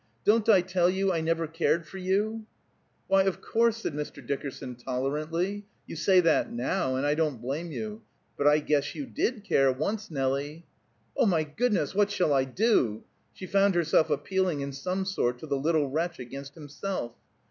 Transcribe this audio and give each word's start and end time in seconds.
Don't 0.25 0.49
I 0.49 0.61
tell 0.61 0.89
you 0.89 1.13
I 1.13 1.21
never 1.21 1.45
cared 1.45 1.85
for 1.87 1.99
you?" 1.99 2.47
"Why, 3.05 3.21
of 3.21 3.39
course," 3.39 3.77
said 3.77 3.93
Mr. 3.93 4.25
Dickerson 4.25 4.73
tolerantly, 4.73 5.67
"you 5.85 5.95
say 5.95 6.19
that 6.21 6.51
now; 6.51 6.95
and 6.95 7.05
I 7.05 7.13
don't 7.13 7.39
blame 7.39 7.71
you. 7.71 8.01
But 8.35 8.47
I 8.47 8.61
guess 8.61 8.95
you 8.95 9.05
did 9.05 9.43
care, 9.43 9.71
once, 9.71 10.09
Nelie." 10.09 10.65
"Oh, 11.15 11.27
my 11.27 11.43
goodness, 11.43 11.93
what 11.93 12.09
shall 12.09 12.33
I 12.33 12.45
do?" 12.45 13.03
She 13.31 13.45
found 13.45 13.75
herself 13.75 14.09
appealing 14.09 14.61
in 14.61 14.71
some 14.71 15.05
sort 15.05 15.37
to 15.37 15.45
the 15.45 15.55
little 15.55 15.91
wretch 15.91 16.17
against 16.17 16.55
himself. 16.55 17.11